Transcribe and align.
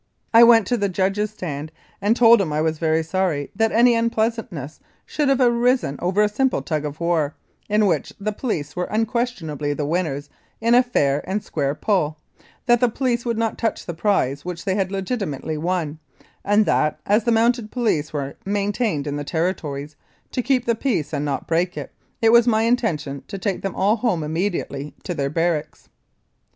I 0.33 0.43
went 0.43 0.65
to 0.65 0.77
the 0.77 0.89
judges' 0.89 1.29
stand, 1.29 1.71
told 2.15 2.39
them 2.39 2.51
I 2.51 2.59
was 2.59 2.79
very 2.79 3.03
sorry 3.03 3.51
that 3.55 3.71
any 3.71 3.93
unpleasantness 3.93 4.79
should 5.05 5.29
have 5.29 5.39
arisen 5.39 5.97
over 6.01 6.23
a 6.23 6.27
simple 6.27 6.63
tug 6.63 6.85
of 6.85 6.99
war, 6.99 7.35
in 7.69 7.85
which 7.85 8.11
the 8.19 8.31
police 8.31 8.75
were 8.75 8.91
un 8.91 9.05
questionably 9.05 9.75
the 9.75 9.85
winners 9.85 10.27
in 10.59 10.73
a 10.73 10.81
fair 10.81 11.21
and 11.29 11.43
square 11.43 11.75
pull, 11.75 12.17
that 12.65 12.79
the 12.79 12.89
police 12.89 13.25
would 13.27 13.37
not 13.37 13.59
touch 13.59 13.85
the 13.85 13.93
prize 13.93 14.43
which 14.43 14.65
they 14.65 14.73
had 14.73 14.91
legitimately 14.91 15.55
won, 15.59 15.99
and 16.43 16.65
that, 16.65 16.99
as 17.05 17.23
the 17.23 17.31
Mounted 17.31 17.69
Police 17.69 18.11
were 18.11 18.33
maintained 18.43 19.05
in 19.05 19.17
the 19.17 19.23
Territories 19.23 19.95
to 20.31 20.41
keep 20.41 20.65
the 20.65 20.73
peace 20.73 21.13
and 21.13 21.23
not 21.23 21.45
break 21.47 21.77
it, 21.77 21.91
it 22.23 22.31
was 22.31 22.47
my 22.47 22.63
intention 22.63 23.21
to 23.27 23.37
take 23.37 23.61
them 23.61 23.75
all 23.75 23.97
home 23.97 24.23
immediately 24.23 24.95
to 25.03 25.13
their 25.13 25.29
barracks. 25.29 25.89